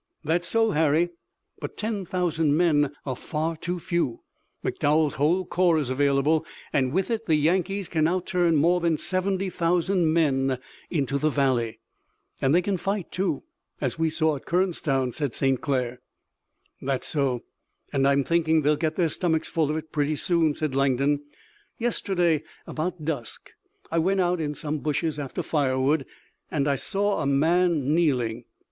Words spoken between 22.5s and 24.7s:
about dusk I went out in